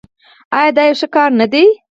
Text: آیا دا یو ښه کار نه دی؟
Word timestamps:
آیا 0.57 0.71
دا 0.77 0.83
یو 0.87 0.99
ښه 0.99 1.07
کار 1.15 1.29
نه 1.39 1.45
دی؟ 1.51 1.63